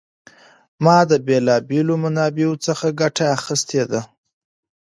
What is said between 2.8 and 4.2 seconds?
ګټه اخیستې ده.